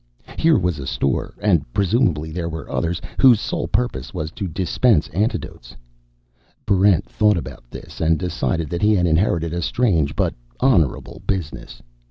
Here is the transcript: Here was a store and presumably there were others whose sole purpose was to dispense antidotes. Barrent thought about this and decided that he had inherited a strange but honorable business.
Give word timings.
Here 0.35 0.57
was 0.57 0.79
a 0.79 0.87
store 0.87 1.35
and 1.43 1.63
presumably 1.73 2.31
there 2.31 2.49
were 2.49 2.67
others 2.71 2.99
whose 3.19 3.39
sole 3.39 3.67
purpose 3.67 4.15
was 4.15 4.31
to 4.31 4.47
dispense 4.47 5.09
antidotes. 5.09 5.75
Barrent 6.65 7.05
thought 7.07 7.37
about 7.37 7.69
this 7.69 8.01
and 8.01 8.17
decided 8.17 8.67
that 8.71 8.81
he 8.81 8.95
had 8.95 9.05
inherited 9.05 9.53
a 9.53 9.61
strange 9.61 10.15
but 10.15 10.33
honorable 10.59 11.21
business. 11.27 11.83